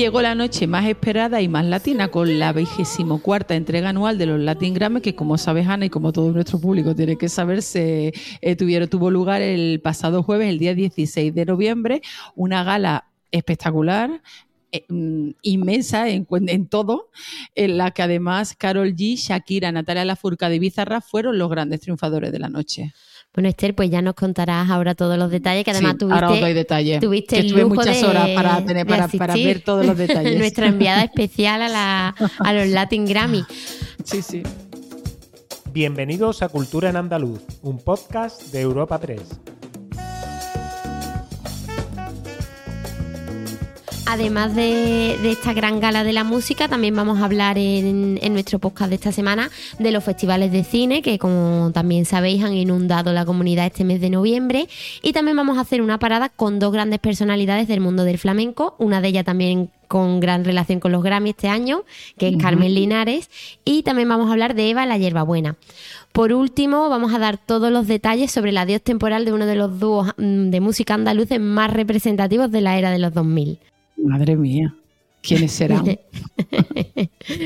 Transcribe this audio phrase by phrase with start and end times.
[0.00, 4.24] llegó la noche más esperada y más latina con la vigésimo cuarta entrega anual de
[4.24, 7.60] los Latin Grammy, que como sabes Ana y como todo nuestro público tiene que saber,
[7.60, 12.00] se eh, tuvieron, tuvo lugar el pasado jueves, el día 16 de noviembre,
[12.34, 14.22] una gala espectacular,
[14.72, 16.24] eh, mm, inmensa en,
[16.66, 17.10] todo,
[17.54, 22.32] en la que además Carol G, Shakira, Natalia Lafourcade y Bizarra fueron los grandes triunfadores
[22.32, 22.94] de la noche.
[23.32, 26.40] Bueno, Esther, pues ya nos contarás ahora todos los detalles, que además tuviste, ahora os
[26.40, 27.00] doy detalles.
[27.00, 29.96] tuviste que el tuve lujo muchas de, horas para, tener, para, para ver todos los
[29.96, 30.36] detalles.
[30.38, 33.44] Nuestra enviada especial a, la, a los Latin Grammy.
[34.02, 34.42] Sí, sí.
[35.72, 39.20] Bienvenidos a Cultura en Andaluz, un podcast de Europa 3.
[44.12, 48.32] Además de, de, esta gran gala de la música, también vamos a hablar en, en,
[48.32, 52.52] nuestro podcast de esta semana de los festivales de cine, que como también sabéis han
[52.54, 54.68] inundado la comunidad este mes de noviembre.
[55.00, 58.74] Y también vamos a hacer una parada con dos grandes personalidades del mundo del flamenco,
[58.78, 61.84] una de ellas también con gran relación con los Grammy este año,
[62.18, 62.42] que es uh -huh.
[62.42, 63.30] Carmen Linares.
[63.64, 65.54] Y también vamos a hablar de Eva la Hierbabuena.
[66.10, 69.54] Por último, vamos a dar todos los detalles sobre el adiós temporal de uno de
[69.54, 73.60] los dúos de música andaluces más representativos de la era de los 2000.
[74.04, 74.74] Madre mía.
[75.22, 75.84] ¿Quiénes serán?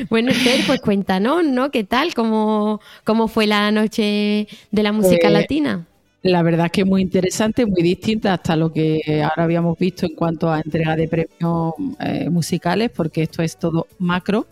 [0.09, 1.71] bueno, Esther, pues cuéntanos, ¿no?
[1.71, 2.15] ¿Qué tal?
[2.15, 5.87] ¿Cómo, cómo fue la noche de la música eh, latina?
[6.25, 10.15] La verdad es que muy interesante, muy distinta hasta lo que ahora habíamos visto en
[10.15, 14.47] cuanto a entrega de premios eh, musicales, porque esto es todo macro.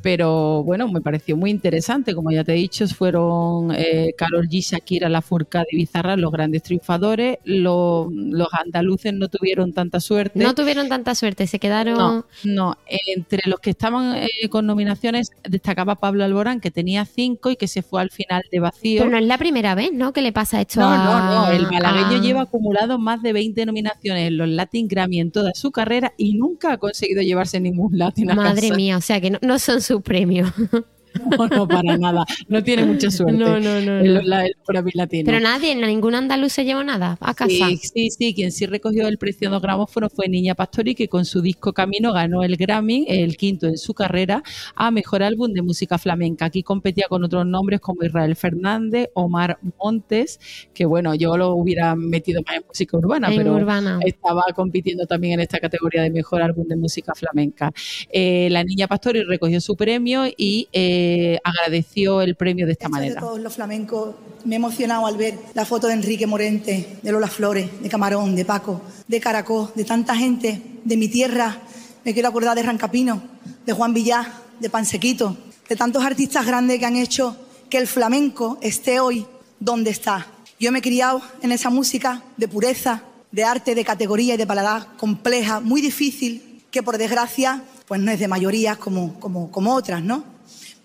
[0.00, 2.14] Pero bueno, me pareció muy interesante.
[2.14, 6.30] Como ya te he dicho, fueron eh, Carol G, Shakira, La Furca de Bizarra los
[6.30, 7.38] grandes triunfadores.
[7.44, 10.38] Los, los, andaluces no tuvieron tanta suerte.
[10.38, 11.98] No tuvieron tanta suerte, se quedaron.
[11.98, 12.76] No, no.
[13.16, 17.66] entre los que estaban eh, con nominaciones destacaba Pablo Alborán, que tenía cinco y que
[17.66, 19.00] se fue al final de vacío.
[19.00, 20.12] Pero no es la primera vez, ¿no?
[20.12, 21.07] Que le pasa esto no, a.
[21.08, 22.20] No, no, el malagueño ah.
[22.20, 26.34] lleva acumulado más de 20 nominaciones en los Latin Grammy en toda su carrera y
[26.34, 28.76] nunca ha conseguido llevarse ningún Latin a Madre casa.
[28.76, 30.50] mía, o sea que no, no son sus premios.
[31.38, 32.24] No, no, para nada.
[32.48, 33.36] No tiene mucha suerte.
[33.38, 33.98] No, no, no.
[34.00, 34.54] El, la, el
[34.94, 35.24] latino.
[35.26, 37.50] Pero nadie, ningún andaluz se llevó nada a casa.
[37.68, 38.34] Sí, sí, sí.
[38.34, 42.42] Quien sí recogió el preciado gramófono fue Niña Pastori, que con su disco Camino ganó
[42.42, 44.42] el Grammy, el quinto en su carrera,
[44.74, 46.46] a mejor álbum de música flamenca.
[46.46, 50.40] Aquí competía con otros nombres como Israel Fernández, Omar Montes,
[50.74, 54.00] que bueno, yo lo hubiera metido más en música urbana, en pero urbana.
[54.04, 57.72] estaba compitiendo también en esta categoría de mejor álbum de música flamenca.
[58.10, 60.97] Eh, la Niña Pastori recogió su premio y eh,
[61.44, 63.14] agradeció el premio de esta Hecho manera.
[63.14, 64.14] De todos los flamencos,
[64.44, 68.34] me he emocionado al ver la foto de Enrique Morente, de Lola Flores, de Camarón,
[68.34, 71.58] de Paco, de Caracó, de tanta gente, de mi tierra.
[72.04, 73.22] Me quiero acordar de Rancapino,
[73.66, 75.36] de Juan Villá, de Pansequito,
[75.68, 77.36] de tantos artistas grandes que han hecho
[77.68, 79.26] que el flamenco esté hoy
[79.60, 80.26] donde está.
[80.58, 84.46] Yo me he criado en esa música de pureza, de arte, de categoría y de
[84.46, 89.74] paladar compleja, muy difícil, que por desgracia pues no es de mayoría como, como, como
[89.74, 90.24] otras, ¿no?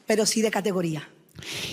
[0.06, 1.13] Pero sí de categoría.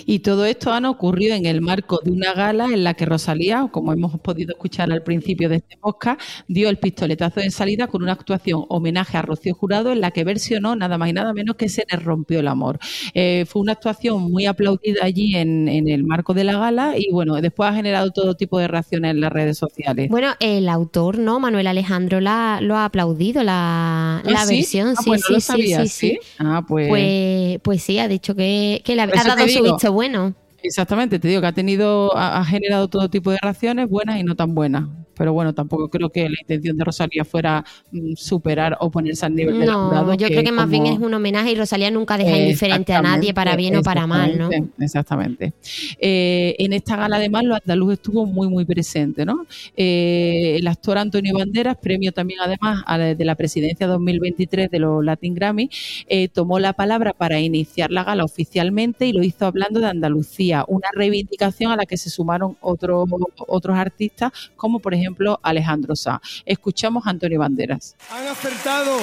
[0.05, 3.67] Y todo esto han ocurrido en el marco de una gala en la que Rosalía,
[3.71, 8.03] como hemos podido escuchar al principio de este podcast, dio el pistoletazo de salida con
[8.03, 11.55] una actuación homenaje a Rocío Jurado en la que versionó nada más y nada menos
[11.55, 12.79] que Se les rompió el amor.
[13.13, 17.11] Eh, fue una actuación muy aplaudida allí en, en, el marco de la gala y
[17.11, 20.09] bueno, después ha generado todo tipo de reacciones en las redes sociales.
[20.09, 21.39] Bueno, el autor, ¿no?
[21.39, 24.57] Manuel Alejandro la, lo ha aplaudido, la, ¿Ah, la sí?
[24.57, 24.89] versión.
[24.89, 26.19] Ah, sí, pues no sí, lo sí, sabía, sí, sí.
[26.39, 26.89] Ah, pues...
[26.89, 27.59] pues...
[27.61, 30.33] Pues sí, ha dicho que, que le ha Por eso dado su visto bueno.
[30.63, 34.23] Exactamente, te digo que ha tenido, ha, ha generado todo tipo de reacciones buenas y
[34.23, 34.87] no tan buenas.
[35.15, 39.35] Pero bueno, tampoco creo que la intención de Rosalía fuera mm, superar o ponerse al
[39.35, 40.13] nivel No, jurado.
[40.15, 43.33] yo creo que más bien es un homenaje y Rosalía nunca deja indiferente a nadie
[43.33, 44.49] para bien o para mal, ¿no?
[44.79, 45.53] Exactamente.
[45.99, 49.45] Eh, en esta gala además los andaluz estuvo muy muy presente, ¿no?
[49.75, 54.79] Eh, el actor Antonio Banderas, premio también además a la- de la presidencia 2023 de
[54.79, 55.69] los Latin Grammy,
[56.07, 60.63] eh, tomó la palabra para iniciar la gala oficialmente y lo hizo hablando de Andalucía,
[60.67, 63.09] una reivindicación a la que se sumaron otros
[63.47, 65.00] otros artistas como por ejemplo
[65.41, 66.21] Alejandro Sá.
[66.45, 67.95] Escuchamos a Antonio Banderas.
[68.11, 68.99] Han acertado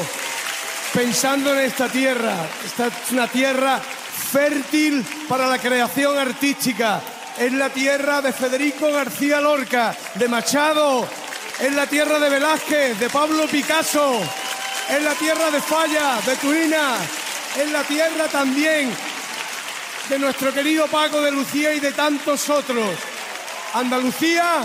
[0.92, 2.34] pensando en esta tierra.
[2.64, 7.00] Esta es una tierra fértil para la creación artística.
[7.38, 11.06] Es la tierra de Federico García Lorca, de Machado.
[11.60, 14.20] Es la tierra de Velázquez, de Pablo Picasso.
[14.90, 16.96] Es la tierra de Falla, de Turina.
[17.56, 18.90] Es la tierra también
[20.08, 22.96] de nuestro querido Paco de Lucía y de tantos otros.
[23.74, 24.62] Andalucía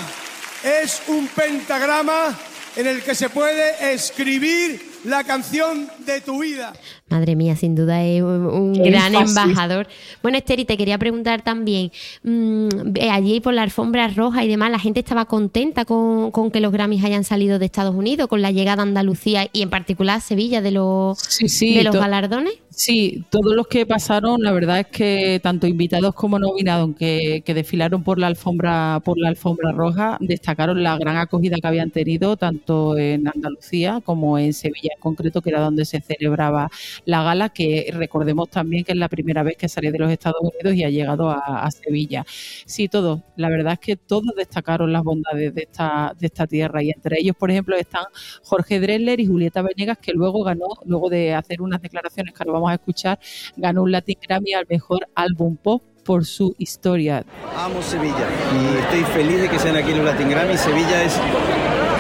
[0.64, 2.38] es un pentagrama
[2.76, 6.74] en el que se puede escribir la canción de tu vida.
[7.10, 9.88] Madre mía, sin duda es un, gran embajador.
[10.22, 11.92] Bueno, Esther, te quería preguntar también,
[12.24, 16.60] mm, eh, allí por la alfombra roja y demás, ¿la gente estaba contenta con, que
[16.60, 20.18] los Grammys hayan salido de Estados Unidos, con la llegada a Andalucía y en particular
[20.18, 22.54] a Sevilla de los, de los galardones?
[22.70, 27.54] Sí, todos los que pasaron, la verdad es que tanto invitados como nominados que, que,
[27.54, 32.36] desfilaron por la alfombra, por la alfombra roja, destacaron la gran acogida que habían tenido
[32.36, 36.70] tanto en Andalucía como en Sevilla en concreto, que era donde se celebraba
[37.06, 40.42] la gala, que recordemos también que es la primera vez que sale de los Estados
[40.42, 42.26] Unidos y ha llegado a, Sevilla.
[42.66, 46.84] Sí, todos, la verdad es que todos destacaron las bondades de esta, de esta tierra
[46.84, 48.06] y entre ellos, por ejemplo, están
[48.44, 52.54] Jorge Dressler y Julieta Venegas, que luego ganó, luego de hacer unas declaraciones que lo
[52.54, 53.20] vamos a escuchar,
[53.58, 57.26] ganó un Latin Grammy al mejor álbum pop por su historia.
[57.56, 60.58] Amo Sevilla y estoy feliz de que sean aquí los Latin Grammy.
[60.58, 61.20] Sevilla es,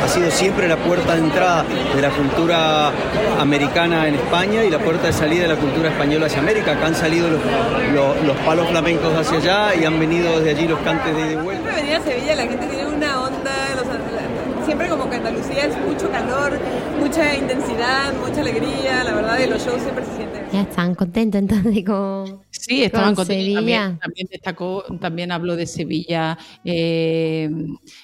[0.03, 1.63] ha sido siempre la puerta de entrada
[1.95, 2.91] de la cultura
[3.39, 6.73] americana en España y la puerta de salida de la cultura española hacia América.
[6.73, 11.15] Acá han salido los, palos flamencos hacia allá y han venido desde allí los cantes
[11.15, 11.63] de, vuelta.
[11.63, 13.51] Siempre venir a Sevilla la gente tiene una onda,
[14.65, 16.57] siempre como que Andalucía es mucho calor,
[16.99, 20.43] mucha intensidad, mucha alegría, la verdad, y los shows siempre se sienten.
[20.51, 22.43] Ya están contentos entonces con.
[22.51, 23.55] Sí, estaban contentos.
[23.55, 27.49] También, también, destacó, también habló de Sevilla eh,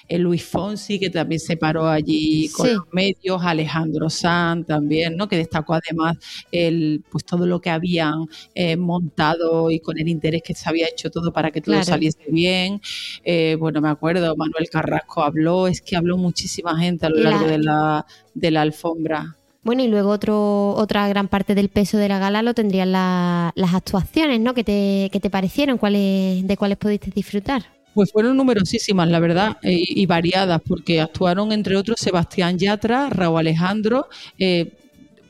[0.08, 5.28] el Luis Fonsi, que también se paró allí con los medios, Alejandro Sanz también, ¿no?
[5.28, 6.18] Que destacó además
[6.50, 10.88] el, pues todo lo que habían eh, montado y con el interés que se había
[10.88, 12.80] hecho todo para que todo saliese bien.
[13.24, 16.16] Eh, bueno, me acuerdo, Manuel Carrasco habló, es que habló
[16.50, 19.36] muchísima gente a lo largo de la, de la alfombra.
[19.62, 23.74] Bueno, y luego otro, otra gran parte del peso de la gala lo tendrían las
[23.74, 24.54] actuaciones, ¿no?
[24.54, 25.78] ¿Qué te, qué te parecieron?
[25.78, 27.62] ¿Cuáles, ¿De cuáles pudiste disfrutar?
[27.94, 33.40] Pues fueron numerosísimas, la verdad, eh, y variadas, porque actuaron entre otros Sebastián Yatra, Raúl
[33.40, 34.08] Alejandro,
[34.38, 34.72] eh,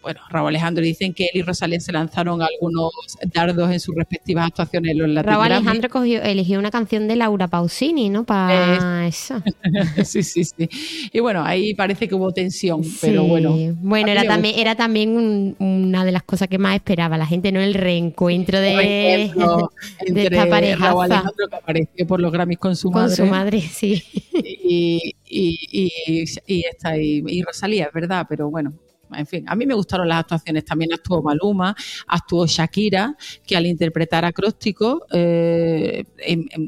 [0.02, 2.90] bueno, Raúl Alejandro dicen que él y Rosalén se lanzaron algunos
[3.32, 7.16] dardos en sus respectivas actuaciones en los Latin Raúl Alejandro cogió, eligió una canción de
[7.16, 8.24] Laura Pausini, ¿no?
[8.24, 9.42] Para eso.
[10.04, 10.68] sí, sí, sí.
[11.12, 13.54] Y bueno, ahí parece que hubo tensión, pero bueno.
[13.80, 17.60] Bueno, era también, era también una de las cosas que más esperaba la gente, ¿no?
[17.60, 19.30] El reencuentro de,
[20.06, 20.86] de esta pareja.
[20.86, 23.16] Raúl Alejandro que apareció por los Grammys con su madre.
[23.16, 24.02] Con su madre, sí.
[24.32, 25.58] Y, y,
[26.06, 28.72] y, y, esta, y Rosalía, es verdad, pero bueno,
[29.14, 30.64] en fin, a mí me gustaron las actuaciones.
[30.64, 31.74] También actuó Maluma,
[32.06, 33.16] actuó Shakira,
[33.46, 36.04] que al interpretar acróstico, eh,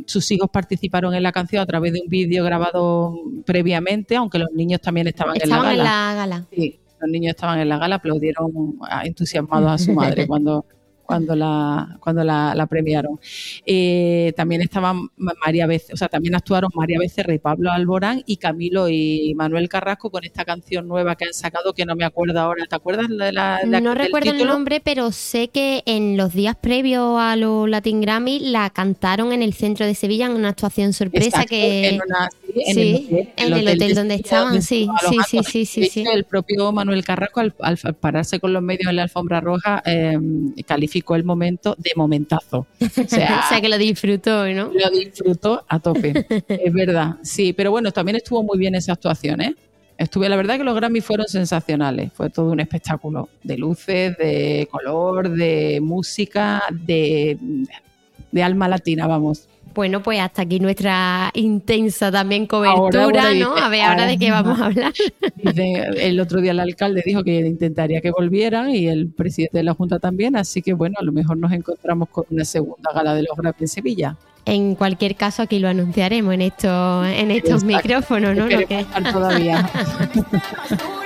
[0.07, 4.51] sus hijos participaron en la canción a través de un vídeo grabado previamente, aunque los
[4.53, 5.71] niños también estaban, en la gala.
[5.73, 6.47] en la gala.
[6.51, 10.65] Sí, los niños estaban en la gala, aplaudieron entusiasmados a su madre cuando
[11.13, 13.21] cuando la, cuando la, premiaron.
[13.67, 18.39] Eh, también estaban María Becerra, o sea, también actuaron María Becerra y Pablo Alborán y
[18.39, 22.41] Camilo y Manuel Carrasco con esta canción nueva que han sacado que no me acuerdo
[22.41, 22.65] ahora.
[22.67, 27.19] ¿Te acuerdas de la, No recuerdo el nombre, pero sé que en los días previos
[27.21, 31.45] a los Latin Grammy la cantaron en el centro de Sevilla en una actuación sorpresa
[31.45, 32.01] que en,
[32.55, 34.89] el, hotel, donde estaban, sí,
[35.29, 39.05] sí, sí, sí, sí, El propio Manuel Carrasco al, pararse con los medios en la
[39.05, 40.19] alfombra roja eh,
[40.67, 42.67] calificó el momento de momentazo.
[43.03, 44.71] O sea, que lo disfrutó, ¿no?
[44.73, 47.17] Lo disfrutó a tope, es verdad.
[47.23, 49.55] Sí, pero bueno, también estuvo muy bien esa actuación, ¿eh?
[49.99, 54.69] Estuve, la verdad que los Grammy fueron sensacionales, fue todo un espectáculo de luces, de
[54.71, 57.39] color, de música, de,
[58.31, 59.49] de alma latina, vamos.
[59.75, 63.57] Bueno, pues hasta aquí nuestra intensa también cobertura, ¿no?
[63.57, 64.93] a ver, ahora de qué vamos a hablar.
[65.45, 69.75] el otro día el alcalde dijo que intentaría que volvieran y el presidente de la
[69.75, 73.23] Junta también, así que bueno, a lo mejor nos encontramos con una segunda gala de
[73.23, 74.17] los Grammy en Sevilla.
[74.45, 78.49] En cualquier caso, aquí lo anunciaremos en estos, en estos micrófonos, ¿no?
[78.49, 78.85] Lo que...
[79.13, 79.71] todavía.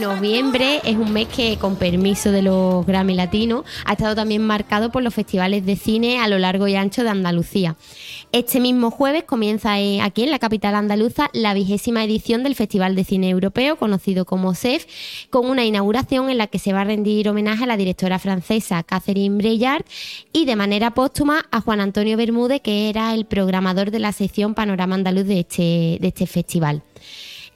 [0.00, 4.90] noviembre es un mes que, con permiso de los Grammy Latinos, ha estado también marcado
[4.90, 7.76] por los festivales de cine a lo largo y ancho de Andalucía.
[8.32, 13.04] Este mismo jueves comienza aquí en la capital andaluza la vigésima edición del Festival de
[13.04, 14.86] Cine Europeo, conocido como CEF,
[15.28, 18.82] con una inauguración en la que se va a rendir homenaje a la directora francesa
[18.82, 19.86] Catherine Breillat
[20.32, 24.54] y de manera póstuma a Juan Antonio Bermúdez, que era el programador de la sección
[24.54, 26.82] Panorama Andaluz de este, de este festival.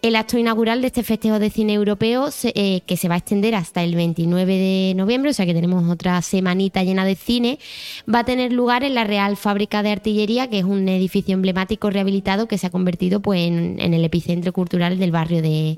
[0.05, 3.55] El acto inaugural de este Festejo de Cine Europeo, eh, que se va a extender
[3.55, 7.59] hasta el 29 de noviembre, o sea que tenemos otra semanita llena de cine,
[8.07, 11.89] va a tener lugar en la Real Fábrica de Artillería, que es un edificio emblemático
[11.89, 15.75] rehabilitado que se ha convertido pues, en, el epicentro cultural del barrio de,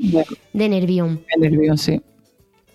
[0.52, 1.20] de Nervión.
[1.38, 2.00] Nervión, sí.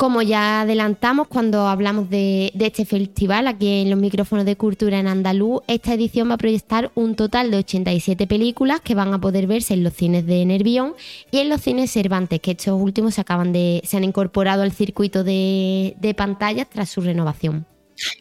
[0.02, 5.06] Como ya adelantamos cuando hablamos de, este festival aquí en los micrófonos de cultura en
[5.06, 9.46] Andaluz, esta edición va a proyectar un total de 87 películas que van a poder
[9.46, 10.96] verse en los cines de Nervión
[11.30, 14.72] y en los cines Cervantes, que estos últimos se acaban de, se han incorporado al
[14.72, 17.68] circuito de, de pantallas tras su renovación.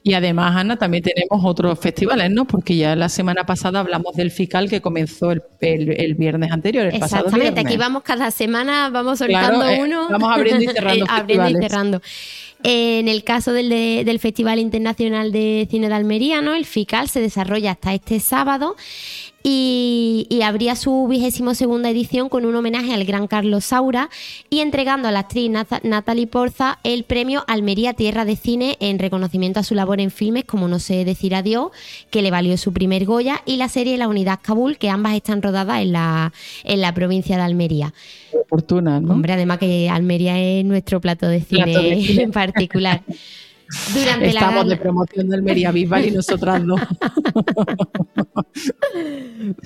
[0.02, 2.46] Y además, Ana, también tenemos otros festivales, ¿no?
[2.46, 7.24] Porque ya la semana pasada hablamos del FICAL que comenzó el, viernes anterior, el pasado
[7.24, 7.40] viernes.
[7.42, 10.08] Exactamente, aquí vamos cada semana, vamos soltando eh, uno.
[10.10, 11.06] Vamos abriendo y cerrando.
[11.08, 12.02] abriendo y cerrando.
[12.62, 16.54] En el caso del, del Festival Internacional de Cine de Almería, ¿no?
[16.54, 18.76] el FICAL se desarrolla hasta este sábado
[19.42, 24.10] y, y, abría su vigésimo segunda edición con un homenaje al gran Carlos Saura
[24.50, 25.50] y entregando a la actriz
[25.82, 30.44] Natalie Porza el premio Almería Tierra de Cine en reconocimiento a su labor en filmes
[30.44, 31.70] como No sé decir adiós,
[32.10, 35.42] que le valió su primer Goya, y la serie La Unidad Kabul, que ambas están
[35.42, 36.32] rodadas en la,
[36.64, 37.94] en la provincia de Almería.
[38.32, 39.12] Oportuna, ¿no?
[39.12, 42.20] Hombre, además que Almería es nuestro plato de cine.
[42.22, 43.02] en particular.
[44.22, 46.74] Estamos de promoción del Bisbal y nosotras no.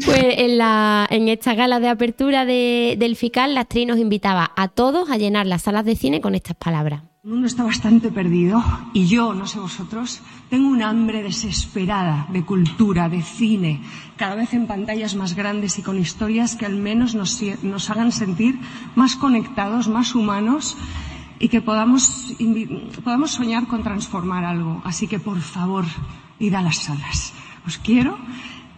[0.05, 4.69] pues en, la, en esta gala de apertura del FICAL, la actriz nos invitaba a
[4.69, 7.03] todos a llenar las salas de cine con estas palabras.
[7.25, 10.21] El mundo está bastante perdido y yo, no sé vosotros,
[10.51, 13.81] tengo un hambre desesperada de cultura, de cine,
[14.19, 18.13] cada vez en pantallas más grandes y con historias que al menos nos, nos hagan
[18.13, 18.59] sentir
[18.95, 20.77] más conectados, más humanos
[21.39, 22.35] y que podamos,
[23.03, 24.81] podamos soñar con transformar algo.
[24.85, 25.85] Así que, por favor,
[26.39, 27.33] id a las salas.
[27.67, 28.19] Os quiero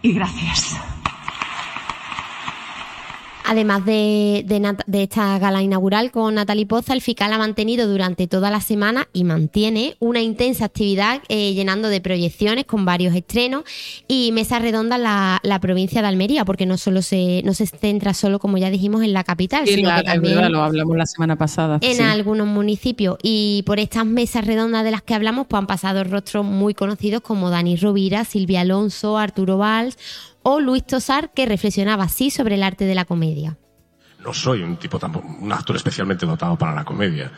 [0.01, 0.77] y gracias.
[3.49, 4.45] Además de,
[4.91, 9.23] esta gala inaugural con Natalie Poza, el FICAL ha mantenido durante toda la semana y
[9.23, 13.63] mantiene una intensa actividad eh, llenando de proyecciones con varios estrenos
[14.05, 18.13] y mesas redondas la, la provincia de Almería, porque no solo se, no se centra
[18.13, 21.79] solo, como ya dijimos, en la capital, sino que también lo hablamos la semana pasada.
[21.81, 23.17] En algunos municipios.
[23.23, 27.21] Y por estas mesas redondas de las que hablamos, pues han pasado rostros muy conocidos
[27.21, 29.97] como Dani Rovira, Silvia Alonso, Arturo Valls
[30.49, 33.57] o Luis Tosar, que reflexionaba así sobre el arte de la comedia.
[34.23, 34.97] No soy un tipo
[35.41, 37.29] un actor especialmente dotado para la comedia.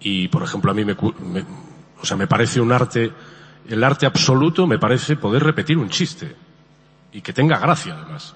[0.00, 3.10] Y, por ejemplo, a mí me, o sea, me parece un arte,
[3.66, 6.36] el arte absoluto me parece poder repetir un chiste.
[7.10, 8.34] Y que tenga gracia, además.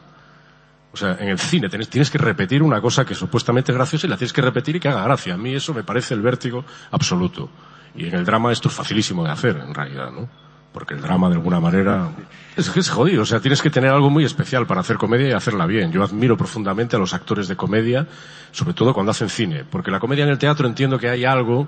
[0.94, 4.10] O sea, en el cine tienes, que repetir una cosa que supuestamente es graciosa y
[4.10, 5.34] la tienes que repetir y que haga gracia.
[5.34, 7.50] A mí eso me parece el vértigo absoluto.
[7.94, 10.45] Y en el drama esto es facilísimo de hacer, en realidad, ¿no?
[10.76, 12.10] Porque el drama de alguna manera
[12.54, 15.28] es que es jodido, o sea, tienes que tener algo muy especial para hacer comedia
[15.28, 15.90] y hacerla bien.
[15.90, 18.06] Yo admiro profundamente a los actores de comedia,
[18.52, 21.66] sobre todo cuando hacen cine, porque la comedia en el teatro entiendo que hay algo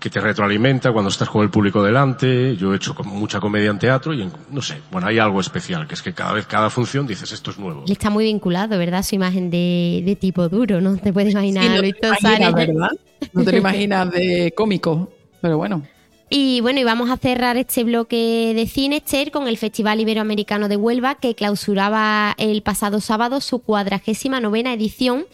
[0.00, 2.56] que te retroalimenta cuando estás con el público delante.
[2.56, 5.92] Yo he hecho mucha comedia en teatro y no sé, bueno, hay algo especial, que
[5.92, 7.84] es que cada vez, cada función dices esto es nuevo.
[7.86, 9.02] está muy vinculado, ¿verdad?
[9.02, 10.96] Su imagen de, tipo duro, ¿no?
[10.96, 11.66] Te puedes imaginar.
[11.66, 12.90] no, te imaginas, ¿verdad?
[13.34, 15.82] no te lo imaginas de cómico, pero bueno.
[16.34, 20.70] Y bueno, y vamos a cerrar este bloque de cine, Esther, con el Festival Iberoamericano
[20.70, 25.26] de Huelva, que clausuraba el pasado sábado su cuadragésima novena edición,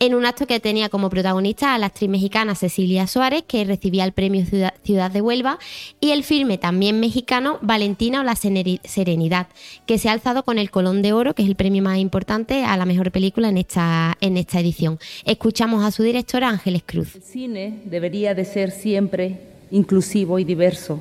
[0.00, 4.06] en un acto que tenía como protagonista a la actriz mexicana Cecilia Suárez, que recibía
[4.06, 4.42] el premio
[4.82, 5.58] Ciudad, de Huelva,
[6.00, 9.48] y el filme también mexicano Valentina o la Serenidad,
[9.84, 12.64] que se ha alzado con el Colón de Oro, que es el premio más importante
[12.64, 14.98] a la mejor película en esta, en esta edición.
[15.26, 17.16] Escuchamos a su directora Ángeles Cruz.
[17.16, 21.00] El cine debería de ser siempre inclusivo y diverso,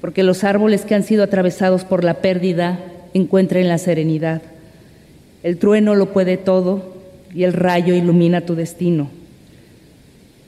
[0.00, 2.78] porque los árboles que han sido atravesados por la pérdida
[3.14, 4.42] encuentran la serenidad.
[5.42, 6.94] El trueno lo puede todo
[7.34, 9.10] y el rayo ilumina tu destino,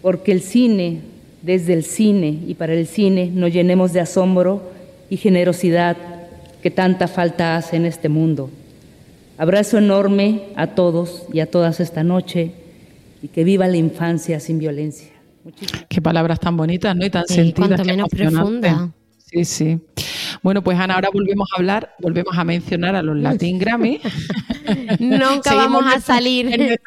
[0.00, 1.00] porque el cine,
[1.42, 4.62] desde el cine y para el cine, nos llenemos de asombro
[5.10, 5.96] y generosidad
[6.62, 8.50] que tanta falta hace en este mundo.
[9.38, 12.52] Abrazo enorme a todos y a todas esta noche
[13.22, 15.11] y que viva la infancia sin violencia.
[15.88, 17.04] Qué palabras tan bonitas, ¿no?
[17.04, 17.68] Y tan sentidas.
[17.68, 18.92] Cuanto menos profunda.
[19.32, 19.80] Sí, sí.
[20.42, 24.00] Bueno, pues Ana, ahora volvemos a hablar, volvemos a mencionar a los Latin Grammy.
[24.98, 26.46] Nunca vamos a salir.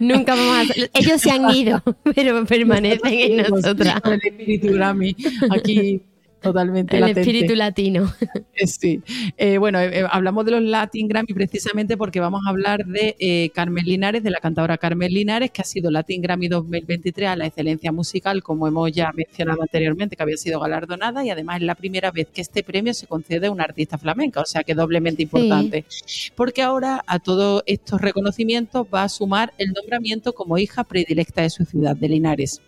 [0.00, 0.90] Nunca vamos a salir.
[0.92, 1.82] Ellos se han ido,
[2.14, 4.00] pero permanecen en nosotras.
[4.04, 5.16] El espíritu Grammy
[5.50, 6.02] aquí
[6.42, 8.12] totalmente El espíritu latino.
[8.54, 9.00] Eh, sí.
[9.38, 13.84] Eh, bueno, eh, hablamos de los Latin Grammy precisamente porque vamos a hablar de Carmen
[13.84, 17.90] Linares, de la cantadora Carmen Linares, que ha sido Latin Grammy 2023 a la excelencia
[17.90, 22.10] musical, como hemos ya mencionado anteriormente, que había sido galardonada y además es la primera
[22.10, 25.86] vez que este premio se concede a una artista flamenca, o sea que doblemente importante.
[26.34, 31.50] Porque ahora a todos estos reconocimientos va a sumar el nombramiento como hija predilecta de
[31.50, 32.60] su ciudad, de Linares.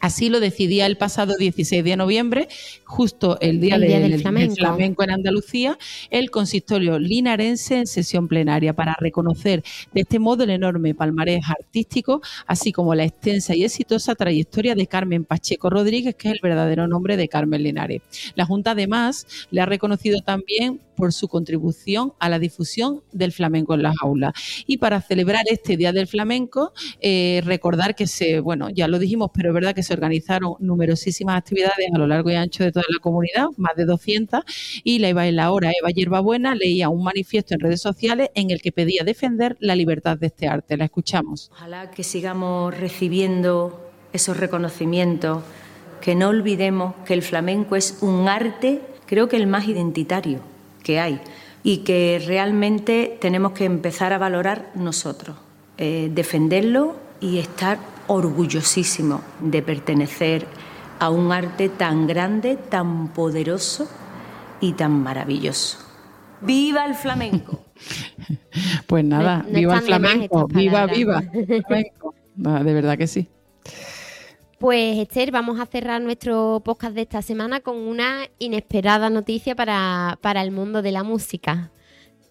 [0.00, 2.48] Así lo decidía el pasado 16 de noviembre,
[2.84, 4.20] justo el día, del,
[4.56, 5.02] flamenco.
[5.02, 5.78] en Andalucía,
[6.10, 12.22] el consistorio linarense en sesión plenaria para reconocer de este modo el enorme palmarés artístico,
[12.46, 16.88] así como la extensa y exitosa trayectoria de Carmen Pacheco Rodríguez, que es el verdadero
[16.88, 18.00] nombre de Carmen Linares.
[18.34, 23.74] La Junta además le ha reconocido también por su contribución a la difusión del flamenco
[23.74, 24.34] en las aulas.
[24.66, 29.30] Y para celebrar este Día del Flamenco, eh, recordar que se, bueno, ya lo dijimos,
[29.32, 32.84] pero es verdad que se organizaron numerosísimas actividades a lo largo y ancho de toda
[32.88, 34.40] la comunidad, más de 200,
[34.84, 39.04] y la bailadora Eva Hierbabuena leía un manifiesto en redes sociales en el que pedía
[39.04, 40.76] defender la libertad de este arte.
[40.76, 41.50] La escuchamos.
[41.52, 45.42] Ojalá que sigamos recibiendo esos reconocimientos,
[46.00, 50.40] que no olvidemos que el flamenco es un arte, creo que el más identitario
[50.82, 51.20] que hay
[51.62, 55.36] y que realmente tenemos que empezar a valorar nosotros,
[55.78, 57.78] eh, defenderlo y estar
[58.10, 60.44] orgullosísimo de pertenecer
[60.98, 63.88] a un arte tan grande, tan poderoso
[64.60, 65.78] y tan maravilloso.
[66.40, 67.66] ¡Viva el flamenco!
[68.88, 71.20] pues nada, viva el flamenco, viva, viva.
[71.20, 73.28] de verdad que sí.
[74.58, 80.18] Pues Esther, vamos a cerrar nuestro podcast de esta semana con una inesperada noticia para,
[80.42, 81.70] el mundo de la música.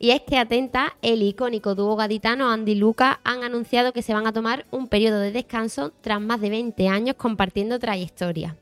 [0.01, 4.25] Y es que, atenta, el icónico dúo gaditano Andy Luca han anunciado que se van
[4.25, 8.55] a tomar un periodo de descanso tras más de 20 años compartiendo trayectoria.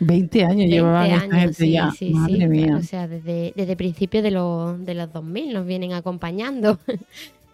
[0.00, 1.92] 20 años llevaban esta gente ya.
[2.10, 2.76] Madre mía.
[2.76, 6.78] O sea, desde, desde principios de, los, de los 2000 nos vienen acompañando.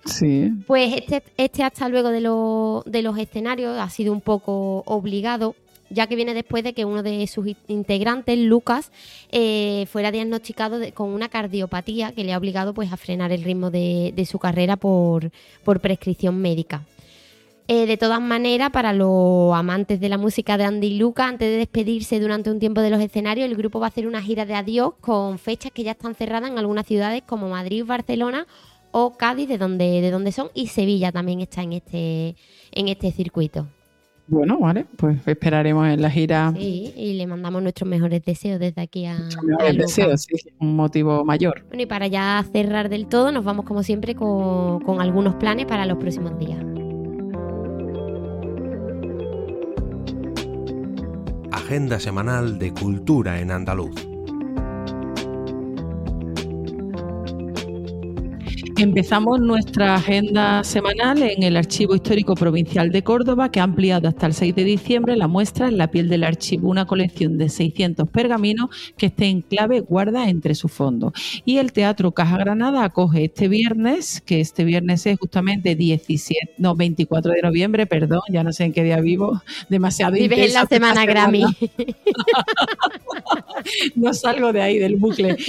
[0.04, 0.50] Sí.
[0.66, 2.20] Pues este, este hasta luego de,
[2.90, 5.54] de los escenarios ha sido un poco obligado
[5.90, 8.92] ya que viene después de que uno de sus integrantes, Lucas,
[9.30, 13.71] eh, fuera diagnosticado con una cardiopatía que le ha obligado pues, a frenar el ritmo
[13.71, 15.30] de, su carrera por,
[15.80, 16.83] prescripción médica.
[17.71, 21.59] Eh, de todas maneras, para los amantes de la música de Andy Lucas, antes de
[21.59, 24.54] despedirse durante un tiempo de los escenarios, el grupo va a hacer una gira de
[24.54, 28.47] adiós con fechas que ya están cerradas en algunas ciudades como Madrid, Barcelona
[28.90, 32.37] o Cádiz, de donde, de donde son, y Sevilla también está en este,
[32.73, 33.66] en este circuito.
[34.28, 36.52] Bueno, vale, pues esperaremos en la gira.
[36.54, 39.18] Sí, y le mandamos nuestros mejores deseos desde aquí a.
[39.18, 41.64] Nuestros mejores deseos, sí, un motivo mayor.
[41.68, 45.64] Bueno, y para ya cerrar del todo, nos vamos como siempre con, con algunos planes
[45.64, 46.62] para los próximos días.
[51.50, 54.08] Agenda semanal de cultura en andaluz.
[58.78, 64.26] Empezamos nuestra agenda semanal en el Archivo Histórico Provincial de Córdoba, que ha ampliado hasta
[64.26, 68.08] el 6 de diciembre la muestra en la piel del archivo, una colección de 600
[68.08, 71.12] pergaminos que este enclave guarda entre su fondo.
[71.45, 76.76] Y el Teatro Caja Granada acoge este viernes, que este viernes es justamente 17, no,
[76.76, 80.67] 24 de noviembre, perdón, ya no sé en qué día vivo, demasiado Vives en la
[80.67, 81.43] semana Grammy.
[83.97, 85.36] no salgo de ahí, del bucle.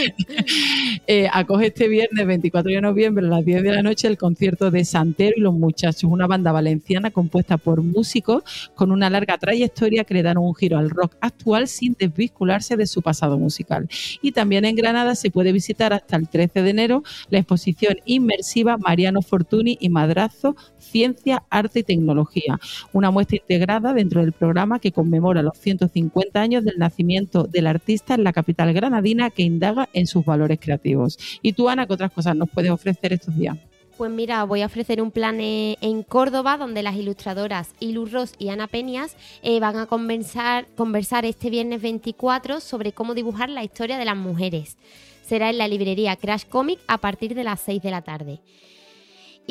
[1.08, 4.72] Eh, acoge este viernes 24 de noviembre a las 10 de la noche el concierto
[4.72, 8.44] de Santero y los Muchachos, una banda valenciana compuesta por músicos
[8.76, 12.88] con una larga trayectoria que le dan un giro al rock actual sin desvincularse de
[12.88, 13.90] su pasado musical.
[14.22, 18.78] Y también en Granada se puede visitar hasta el 13 de enero la exposición inmersiva
[18.78, 22.60] Mariano Fortuny y Madrazo Ciencia, Arte y Tecnología,
[22.94, 28.16] una muestra integrada dentro del programa que conmemora los 150 años del nacimiento del artista
[28.16, 31.18] en la capital granadina que indaga en sus valores creativos.
[31.42, 33.58] Y tú, Ana, ¿qué otras cosas nos puedes ofrecer estos días?
[34.00, 38.34] Pues mira, voy a ofrecer un plan eh, en Córdoba donde las ilustradoras Ilu Ross
[38.40, 43.62] y Ana Peñas eh, van a conversar, conversar este viernes 24 sobre cómo dibujar la
[43.62, 44.78] historia de las mujeres.
[45.22, 48.40] Será en la librería Crash Comic a partir de las 6 de la tarde.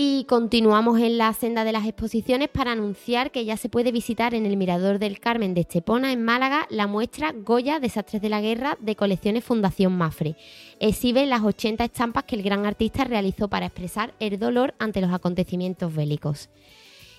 [0.01, 4.33] Y continuamos en la senda de las exposiciones para anunciar que ya se puede visitar
[4.33, 8.41] en el Mirador del Carmen de Estepona, en Málaga, la muestra Goya Desastres de la
[8.41, 10.37] Guerra de colecciones Fundación Mafre.
[10.79, 15.13] Exhibe las 80 estampas que el gran artista realizó para expresar el dolor ante los
[15.13, 16.49] acontecimientos bélicos.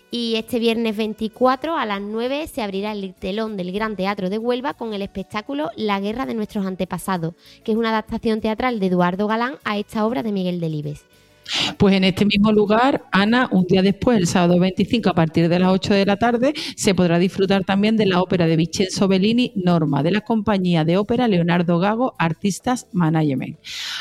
[0.09, 4.37] Y este viernes 24 a las 9 se abrirá el telón del Gran Teatro de
[4.37, 7.33] Huelva con el espectáculo La Guerra de nuestros antepasados,
[7.65, 11.03] que es una adaptación teatral de Eduardo Galán a esta obra de Miguel Delibes.
[11.77, 15.59] Pues en este mismo lugar, Ana, un día después, el sábado 25, a partir de
[15.59, 19.53] las 8 de la tarde, se podrá disfrutar también de la ópera de Vincenzo Bellini,
[19.55, 23.57] Norma, de la compañía de ópera Leonardo Gago, Artistas Management.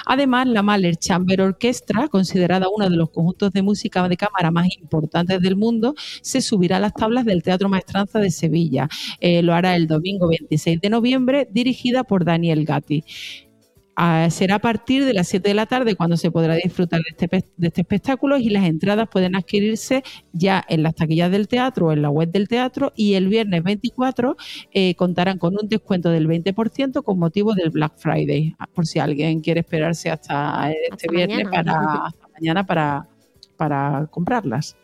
[0.07, 4.67] Además, la Mahler Chamber Orchestra, considerada uno de los conjuntos de música de cámara más
[4.81, 8.89] importantes del mundo, se subirá a las tablas del Teatro Maestranza de Sevilla.
[9.21, 13.05] Eh, lo hará el domingo 26 de noviembre, dirigida por Daniel Gatti.
[14.01, 17.09] Ah, será a partir de las 7 de la tarde cuando se podrá disfrutar de
[17.11, 21.87] este, de este espectáculo y las entradas pueden adquirirse ya en las taquillas del teatro
[21.87, 24.37] o en la web del teatro y el viernes 24
[24.71, 29.01] eh, contarán con un descuento del 20% con motivo del Black Friday, ah, por si
[29.01, 33.09] alguien quiere esperarse hasta este viernes para hasta mañana para,
[33.57, 34.77] para comprarlas.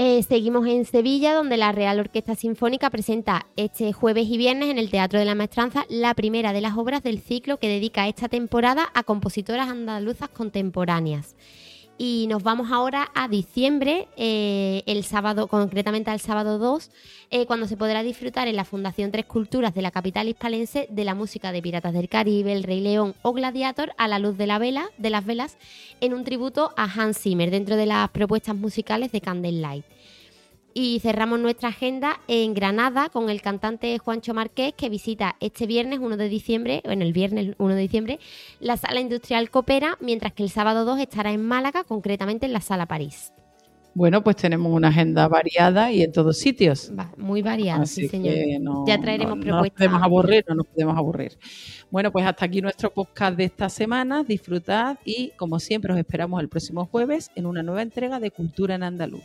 [0.00, 4.78] Eh, seguimos en Sevilla, donde la Real Orquesta Sinfónica presenta este jueves y viernes en
[4.78, 8.28] el Teatro de la Maestranza la primera de las obras del ciclo que dedica esta
[8.28, 11.34] temporada a compositoras andaluzas contemporáneas.
[12.00, 16.92] Y nos vamos ahora a diciembre, eh, el sábado, concretamente al sábado 2,
[17.32, 21.04] eh, cuando se podrá disfrutar en la Fundación Tres Culturas de la capital hispalense de
[21.04, 24.46] la música de Piratas del Caribe, El Rey León o Gladiator a la luz de
[24.46, 25.56] la vela, de las velas,
[26.00, 29.84] en un tributo a Hans Zimmer dentro de las propuestas musicales de Candlelight.
[30.80, 35.98] Y cerramos nuestra agenda en Granada con el cantante Juancho Marqués que visita este viernes
[35.98, 38.20] 1 de diciembre, bueno, el viernes 1 de diciembre,
[38.60, 42.60] la Sala Industrial Copera, mientras que el sábado 2 estará en Málaga, concretamente en la
[42.60, 43.32] Sala París.
[43.92, 46.92] Bueno, pues tenemos una agenda variada y en todos sitios.
[47.16, 48.36] muy variada, sí, señor.
[48.86, 49.48] ya traeremos propuestas.
[49.48, 51.38] No nos podemos aburrir, no nos podemos aburrir.
[51.90, 54.22] Bueno, pues hasta aquí nuestro podcast de esta semana.
[54.22, 58.76] Disfrutad y, como siempre, os esperamos el próximo jueves en una nueva entrega de Cultura
[58.76, 59.24] en Andaluz.